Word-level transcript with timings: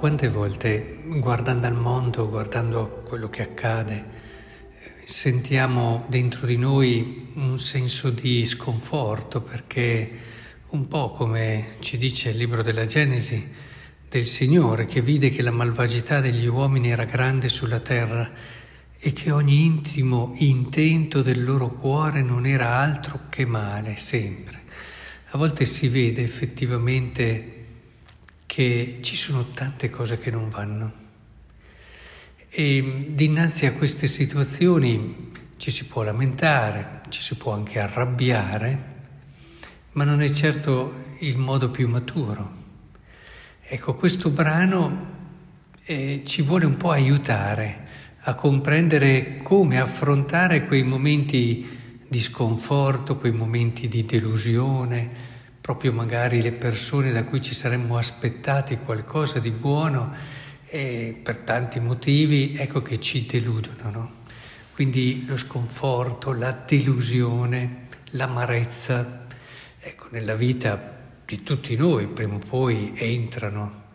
quante 0.00 0.28
volte 0.28 1.02
guardando 1.04 1.66
al 1.66 1.76
mondo, 1.76 2.26
guardando 2.30 3.02
quello 3.06 3.28
che 3.28 3.42
accade, 3.42 4.06
sentiamo 5.04 6.06
dentro 6.08 6.46
di 6.46 6.56
noi 6.56 7.32
un 7.34 7.58
senso 7.58 8.08
di 8.08 8.46
sconforto 8.46 9.42
perché 9.42 10.10
un 10.68 10.88
po' 10.88 11.10
come 11.10 11.66
ci 11.80 11.98
dice 11.98 12.30
il 12.30 12.38
libro 12.38 12.62
della 12.62 12.86
Genesi 12.86 13.46
del 14.08 14.24
Signore 14.24 14.86
che 14.86 15.02
vide 15.02 15.28
che 15.28 15.42
la 15.42 15.50
malvagità 15.50 16.20
degli 16.20 16.46
uomini 16.46 16.90
era 16.90 17.04
grande 17.04 17.50
sulla 17.50 17.80
terra 17.80 18.32
e 18.98 19.12
che 19.12 19.30
ogni 19.30 19.66
intimo 19.66 20.32
intento 20.36 21.20
del 21.20 21.44
loro 21.44 21.74
cuore 21.74 22.22
non 22.22 22.46
era 22.46 22.78
altro 22.78 23.26
che 23.28 23.44
male 23.44 23.96
sempre. 23.96 24.62
A 25.32 25.36
volte 25.36 25.66
si 25.66 25.88
vede 25.88 26.22
effettivamente 26.22 27.59
che 28.50 28.96
ci 29.00 29.14
sono 29.14 29.50
tante 29.50 29.90
cose 29.90 30.18
che 30.18 30.32
non 30.32 30.48
vanno. 30.48 30.92
E 32.48 33.06
dinanzi 33.10 33.64
a 33.66 33.72
queste 33.74 34.08
situazioni 34.08 35.30
ci 35.56 35.70
si 35.70 35.84
può 35.84 36.02
lamentare, 36.02 37.02
ci 37.10 37.22
si 37.22 37.36
può 37.36 37.52
anche 37.52 37.78
arrabbiare, 37.78 38.84
ma 39.92 40.02
non 40.02 40.20
è 40.20 40.28
certo 40.28 41.14
il 41.20 41.38
modo 41.38 41.70
più 41.70 41.88
maturo. 41.88 42.52
Ecco, 43.62 43.94
questo 43.94 44.30
brano 44.30 45.06
eh, 45.84 46.22
ci 46.24 46.42
vuole 46.42 46.66
un 46.66 46.76
po' 46.76 46.90
aiutare 46.90 47.86
a 48.22 48.34
comprendere 48.34 49.38
come 49.44 49.78
affrontare 49.78 50.66
quei 50.66 50.82
momenti 50.82 52.02
di 52.08 52.18
sconforto, 52.18 53.16
quei 53.16 53.32
momenti 53.32 53.86
di 53.86 54.04
delusione, 54.04 55.38
proprio 55.60 55.92
magari 55.92 56.40
le 56.40 56.52
persone 56.52 57.12
da 57.12 57.24
cui 57.24 57.40
ci 57.40 57.54
saremmo 57.54 57.96
aspettati 57.96 58.78
qualcosa 58.78 59.38
di 59.38 59.50
buono 59.50 60.12
e 60.66 61.18
per 61.22 61.38
tanti 61.38 61.80
motivi 61.80 62.56
ecco 62.56 62.80
che 62.82 62.98
ci 63.00 63.26
deludono. 63.26 63.90
No? 63.90 64.12
Quindi 64.72 65.24
lo 65.26 65.36
sconforto, 65.36 66.32
la 66.32 66.52
delusione, 66.52 67.88
l'amarezza, 68.12 69.26
ecco, 69.78 70.06
nella 70.10 70.34
vita 70.34 70.98
di 71.24 71.42
tutti 71.42 71.76
noi 71.76 72.06
prima 72.06 72.36
o 72.36 72.38
poi 72.38 72.92
entrano 72.96 73.88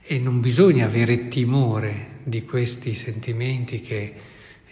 e 0.00 0.18
non 0.18 0.40
bisogna 0.40 0.86
avere 0.86 1.28
timore 1.28 2.20
di 2.22 2.44
questi 2.44 2.94
sentimenti 2.94 3.80
che 3.80 4.14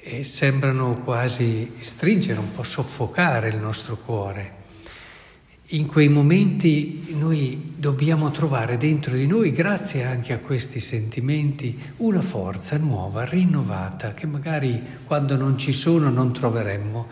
eh, 0.00 0.22
sembrano 0.22 0.98
quasi 1.00 1.72
stringere, 1.80 2.38
un 2.38 2.52
po' 2.52 2.62
soffocare 2.62 3.48
il 3.48 3.58
nostro 3.58 3.96
cuore. 3.96 4.55
In 5.70 5.88
quei 5.88 6.08
momenti 6.08 7.12
noi 7.18 7.72
dobbiamo 7.76 8.30
trovare 8.30 8.76
dentro 8.76 9.16
di 9.16 9.26
noi, 9.26 9.50
grazie 9.50 10.04
anche 10.04 10.32
a 10.32 10.38
questi 10.38 10.78
sentimenti, 10.78 11.76
una 11.96 12.20
forza 12.20 12.78
nuova, 12.78 13.24
rinnovata, 13.24 14.14
che 14.14 14.28
magari 14.28 14.80
quando 15.04 15.36
non 15.36 15.58
ci 15.58 15.72
sono 15.72 16.08
non 16.08 16.32
troveremmo. 16.32 17.08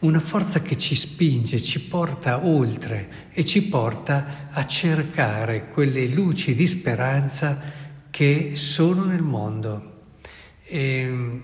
Una 0.00 0.18
forza 0.18 0.62
che 0.62 0.76
ci 0.76 0.96
spinge, 0.96 1.62
ci 1.62 1.80
porta 1.82 2.44
oltre 2.44 3.30
e 3.30 3.44
ci 3.44 3.62
porta 3.68 4.48
a 4.50 4.66
cercare 4.66 5.68
quelle 5.68 6.08
luci 6.08 6.56
di 6.56 6.66
speranza 6.66 7.56
che 8.10 8.56
sono 8.56 9.04
nel 9.04 9.22
mondo. 9.22 10.00
E 10.64 11.40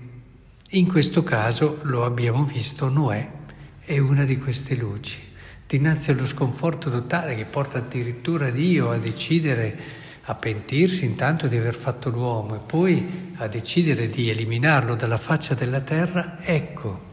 in 0.70 0.88
questo 0.88 1.22
caso, 1.22 1.78
lo 1.84 2.04
abbiamo 2.04 2.42
visto, 2.42 2.88
Noè 2.88 3.30
è 3.78 3.98
una 3.98 4.24
di 4.24 4.36
queste 4.38 4.74
luci 4.74 5.27
dinanzi 5.68 6.12
allo 6.12 6.24
sconforto 6.24 6.90
totale 6.90 7.34
che 7.34 7.44
porta 7.44 7.76
addirittura 7.76 8.48
Dio 8.48 8.90
a 8.90 8.96
decidere, 8.96 9.78
a 10.22 10.34
pentirsi 10.34 11.04
intanto 11.04 11.46
di 11.46 11.58
aver 11.58 11.74
fatto 11.74 12.08
l'uomo 12.08 12.54
e 12.56 12.60
poi 12.64 13.34
a 13.36 13.46
decidere 13.48 14.08
di 14.08 14.30
eliminarlo 14.30 14.94
dalla 14.94 15.18
faccia 15.18 15.52
della 15.52 15.82
terra, 15.82 16.38
ecco 16.40 17.04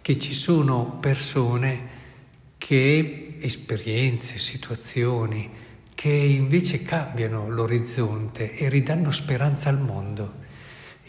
che 0.00 0.18
ci 0.18 0.34
sono 0.34 0.98
persone 0.98 1.88
che 2.58 3.36
esperienze, 3.38 4.38
situazioni, 4.38 5.48
che 5.94 6.10
invece 6.10 6.82
cambiano 6.82 7.48
l'orizzonte 7.48 8.56
e 8.56 8.68
ridanno 8.68 9.12
speranza 9.12 9.68
al 9.68 9.80
mondo 9.80 10.42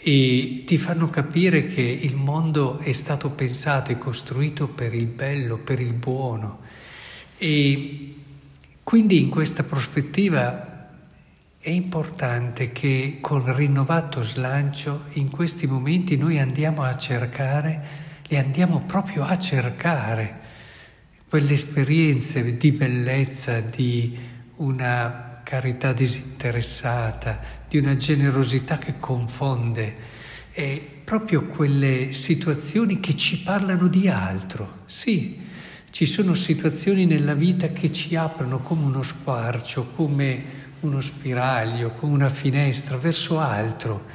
e 0.07 0.61
ti 0.67 0.77
fanno 0.77 1.09
capire 1.09 1.65
che 1.65 1.81
il 1.81 2.15
mondo 2.15 2.77
è 2.77 2.91
stato 2.91 3.31
pensato 3.31 3.89
e 3.89 3.97
costruito 3.97 4.67
per 4.67 4.93
il 4.93 5.07
bello, 5.07 5.57
per 5.57 5.79
il 5.79 5.93
buono. 5.93 6.59
E 7.39 8.13
quindi 8.83 9.19
in 9.19 9.29
questa 9.29 9.63
prospettiva 9.63 10.91
è 11.57 11.71
importante 11.71 12.71
che 12.71 13.17
con 13.19 13.51
rinnovato 13.51 14.21
slancio 14.21 15.05
in 15.13 15.31
questi 15.31 15.65
momenti 15.65 16.17
noi 16.17 16.37
andiamo 16.37 16.83
a 16.83 16.95
cercare, 16.95 17.87
e 18.29 18.37
andiamo 18.37 18.81
proprio 18.81 19.23
a 19.23 19.39
cercare 19.39 20.39
quelle 21.27 21.53
esperienze 21.53 22.57
di 22.57 22.71
bellezza, 22.73 23.59
di 23.59 24.15
una 24.57 25.34
carità 25.45 25.93
disinteressata, 25.93 27.39
di 27.69 27.77
una 27.77 27.95
generosità 27.95 28.79
che 28.79 28.95
confonde, 28.97 29.95
e 30.51 31.01
proprio 31.03 31.45
quelle 31.45 32.13
situazioni 32.13 32.99
che 32.99 33.15
ci 33.15 33.43
parlano 33.43 33.87
di 33.87 34.07
altro. 34.07 34.79
Sì, 34.85 35.39
ci 35.91 36.07
sono 36.07 36.33
situazioni 36.33 37.05
nella 37.05 37.35
vita 37.35 37.69
che 37.69 37.91
ci 37.91 38.15
aprono 38.15 38.59
come 38.59 38.85
uno 38.85 39.03
squarcio, 39.03 39.91
come 39.91 40.43
uno 40.79 40.99
spiraglio, 40.99 41.91
come 41.91 42.13
una 42.13 42.29
finestra 42.29 42.97
verso 42.97 43.39
altro 43.39 44.05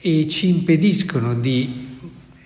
e 0.00 0.28
ci 0.28 0.48
impediscono 0.48 1.34
di 1.34 1.98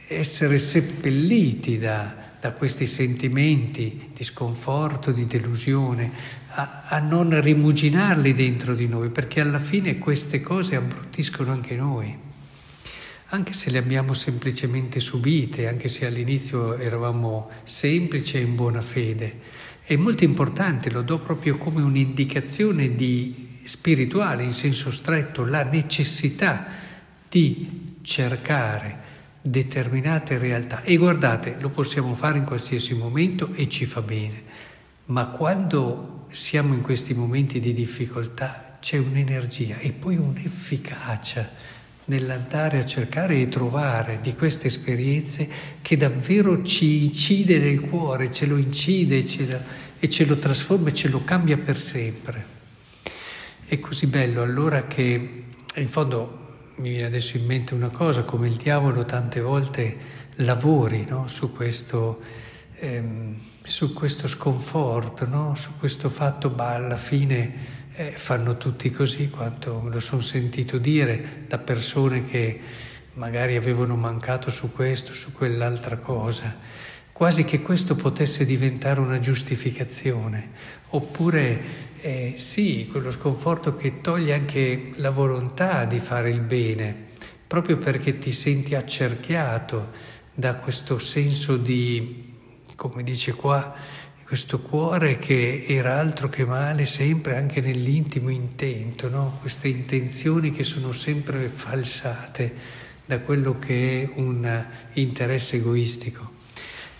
essere 0.08 0.58
seppelliti 0.58 1.78
da, 1.78 2.21
da 2.42 2.50
questi 2.50 2.88
sentimenti 2.88 4.10
di 4.12 4.24
sconforto, 4.24 5.12
di 5.12 5.28
delusione, 5.28 6.10
a, 6.48 6.86
a, 6.88 6.98
non 6.98 7.40
rimuginarli 7.40 8.34
dentro 8.34 8.74
di 8.74 8.88
noi, 8.88 9.10
perché 9.10 9.38
alla 9.38 9.60
fine 9.60 9.98
queste 9.98 10.40
cose 10.40 10.74
abbruttiscono 10.74 11.52
anche 11.52 11.76
noi, 11.76 12.18
anche 13.26 13.52
se 13.52 13.70
le 13.70 13.78
abbiamo 13.78 14.12
semplicemente 14.12 14.98
subite, 14.98 15.68
anche 15.68 15.86
se 15.86 16.04
all'inizio 16.04 16.76
eravamo 16.78 17.48
semplici 17.62 18.38
e 18.38 18.40
in 18.40 18.56
buona 18.56 18.80
fede. 18.80 19.38
È 19.80 19.94
molto 19.94 20.24
importante, 20.24 20.90
lo 20.90 21.02
do 21.02 21.20
proprio 21.20 21.56
come 21.58 21.80
un'indicazione 21.80 22.96
di 22.96 23.60
spirituale 23.62 24.42
in 24.42 24.52
senso 24.52 24.90
stretto, 24.90 25.44
la 25.44 25.62
necessità 25.62 26.66
di 27.28 27.98
cercare 28.02 29.10
determinate 29.42 30.38
realtà. 30.38 30.82
E 30.82 30.96
guardate, 30.96 31.56
lo 31.58 31.68
possiamo 31.68 32.14
fare 32.14 32.38
in 32.38 32.44
qualsiasi 32.44 32.94
momento 32.94 33.52
e 33.52 33.68
ci 33.68 33.84
fa 33.84 34.00
bene, 34.00 34.42
ma 35.06 35.26
quando 35.26 36.26
siamo 36.30 36.72
in 36.72 36.80
questi 36.80 37.12
momenti 37.12 37.60
di 37.60 37.72
difficoltà 37.72 38.78
c'è 38.80 38.96
un'energia 38.98 39.78
e 39.78 39.92
poi 39.92 40.16
un'efficacia 40.16 41.80
nell'andare 42.04 42.78
a 42.78 42.86
cercare 42.86 43.40
e 43.40 43.48
trovare 43.48 44.18
di 44.20 44.34
queste 44.34 44.68
esperienze 44.68 45.48
che 45.82 45.96
davvero 45.96 46.62
ci 46.62 47.04
incide 47.04 47.58
nel 47.58 47.80
cuore, 47.80 48.30
ce 48.30 48.46
lo 48.46 48.56
incide 48.56 49.24
ce 49.24 49.46
lo, 49.46 49.60
e 49.98 50.08
ce 50.08 50.24
lo 50.24 50.36
trasforma 50.38 50.88
e 50.88 50.94
ce 50.94 51.08
lo 51.08 51.22
cambia 51.22 51.58
per 51.58 51.78
sempre. 51.78 52.44
È 53.64 53.78
così 53.78 54.06
bello 54.06 54.42
allora 54.42 54.86
che 54.86 55.44
in 55.74 55.88
fondo 55.88 56.41
mi 56.82 56.90
viene 56.90 57.06
adesso 57.06 57.36
in 57.36 57.46
mente 57.46 57.74
una 57.74 57.90
cosa, 57.90 58.24
come 58.24 58.48
il 58.48 58.56
diavolo 58.56 59.04
tante 59.04 59.40
volte 59.40 59.96
lavori 60.36 61.06
no? 61.08 61.28
su, 61.28 61.52
questo, 61.52 62.20
ehm, 62.74 63.38
su, 63.62 63.92
questo, 63.92 64.26
sconforto, 64.26 65.24
no? 65.24 65.54
su 65.54 65.78
questo 65.78 66.08
fatto, 66.08 66.50
ma 66.50 66.74
alla 66.74 66.96
fine 66.96 67.54
eh, 67.94 68.10
fanno 68.10 68.56
tutti 68.56 68.90
così, 68.90 69.30
quanto 69.30 69.80
me 69.80 69.90
lo 69.90 70.00
sono 70.00 70.22
sentito 70.22 70.78
dire 70.78 71.44
da 71.46 71.58
persone 71.58 72.24
che 72.24 72.60
magari 73.12 73.54
avevano 73.54 73.94
mancato 73.94 74.50
su 74.50 74.72
questo, 74.72 75.14
su 75.14 75.30
quell'altra 75.30 75.98
cosa, 75.98 76.56
quasi 77.12 77.44
che 77.44 77.60
questo 77.60 77.94
potesse 77.94 78.44
diventare 78.44 79.00
una 79.00 79.18
giustificazione, 79.18 80.50
oppure 80.88 81.90
eh, 82.00 82.34
sì, 82.36 82.88
quello 82.90 83.10
sconforto 83.10 83.76
che 83.76 84.00
toglie 84.00 84.34
anche 84.34 84.90
la 84.96 85.10
volontà 85.10 85.84
di 85.84 86.00
fare 86.00 86.30
il 86.30 86.40
bene, 86.40 87.10
proprio 87.46 87.78
perché 87.78 88.18
ti 88.18 88.32
senti 88.32 88.74
accerchiato 88.74 89.90
da 90.34 90.56
questo 90.56 90.98
senso 90.98 91.56
di, 91.56 92.32
come 92.74 93.02
dice 93.02 93.34
qua, 93.34 93.74
questo 94.24 94.60
cuore 94.60 95.18
che 95.18 95.66
era 95.68 95.98
altro 95.98 96.30
che 96.30 96.46
male 96.46 96.86
sempre 96.86 97.36
anche 97.36 97.60
nell'intimo 97.60 98.30
intento, 98.30 99.10
no? 99.10 99.36
queste 99.40 99.68
intenzioni 99.68 100.50
che 100.50 100.64
sono 100.64 100.90
sempre 100.90 101.48
falsate 101.48 102.54
da 103.04 103.20
quello 103.20 103.58
che 103.58 104.02
è 104.02 104.10
un 104.18 104.66
interesse 104.94 105.56
egoistico. 105.56 106.31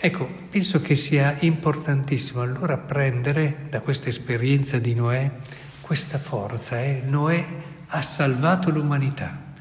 Ecco, 0.05 0.29
penso 0.51 0.81
che 0.81 0.97
sia 0.97 1.37
importantissimo 1.43 2.41
allora 2.41 2.77
prendere 2.77 3.67
da 3.71 3.83
questa 3.83 4.09
esperienza 4.09 4.81
di 4.81 4.95
Noè 4.95 5.31
questa 5.81 6.19
forza. 6.19 6.83
Eh? 6.83 7.05
Noè 7.07 7.47
ha 7.87 8.03
salvato 8.03 8.73
l'umanità. 8.73 9.53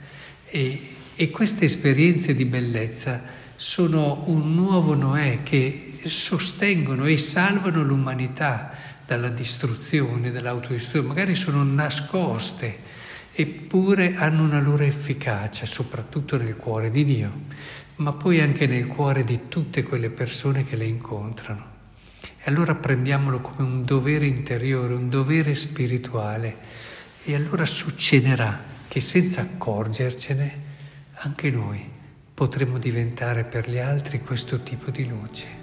E, 0.46 0.96
e 1.14 1.30
queste 1.30 1.66
esperienze 1.66 2.34
di 2.34 2.46
bellezza 2.46 3.22
sono 3.56 4.24
un 4.30 4.56
nuovo 4.56 4.96
Noè 4.96 5.44
che 5.44 6.00
sostengono 6.06 7.06
e 7.06 7.20
salvano 7.20 7.84
l'umanità 7.84 8.72
dalla 9.06 9.30
distruzione, 9.30 10.32
dall'autodistruzione, 10.32 11.08
magari 11.08 11.36
sono 11.36 11.64
nascoste, 11.64 12.80
eppure 13.32 14.16
hanno 14.16 14.42
una 14.42 14.60
loro 14.60 14.82
efficacia, 14.82 15.68
soprattutto 15.68 16.36
nel 16.36 16.56
cuore 16.56 16.90
di 16.90 17.06
Dio, 17.06 17.32
ma 18.02 18.14
poi 18.14 18.42
anche 18.42 18.66
nel 18.66 18.88
cuore 18.88 19.24
di 19.24 19.42
tutte 19.48 19.84
quelle 19.84 20.10
persone 20.10 20.66
che 20.66 20.76
le 20.76 20.86
incontrano. 20.86 21.70
E 22.20 22.50
allora 22.50 22.74
prendiamolo 22.74 23.42
come 23.42 23.62
un 23.62 23.86
dovere 23.86 24.26
interiore, 24.26 24.96
un 24.96 25.08
dovere 25.08 25.54
spirituale, 25.54 26.58
e 27.24 27.36
allora 27.36 27.64
succederà 27.64 28.60
che 28.88 29.00
senza 29.00 29.42
accorgercene 29.42 30.70
anche 31.14 31.52
noi 31.52 31.88
potremo 32.34 32.80
diventare 32.80 33.44
per 33.44 33.70
gli 33.70 33.78
altri 33.78 34.20
questo 34.20 34.64
tipo 34.64 34.90
di 34.90 35.08
luce. 35.08 35.61